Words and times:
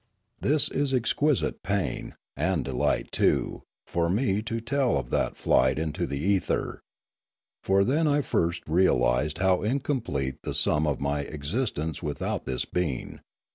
It 0.41 0.71
is 0.71 0.95
exquisite 0.95 1.61
pain 1.61 2.15
(and 2.35 2.65
delight 2.65 3.11
too) 3.11 3.61
for 3.85 4.09
me 4.09 4.41
to 4.41 4.59
tell 4.59 4.97
of 4.97 5.11
that 5.11 5.37
flight 5.37 5.77
into 5.77 6.07
the 6.07 6.17
ether; 6.17 6.81
for 7.63 7.83
then 7.83 8.07
I 8.07 8.23
first 8.23 8.63
realised 8.65 9.37
how 9.37 9.61
incomplete 9.61 10.37
was 10.43 10.55
the 10.55 10.55
sum 10.55 10.87
of 10.87 10.99
my 10.99 11.19
existence 11.19 12.01
without 12.01 12.45
this 12.45 12.65
being. 12.65 13.19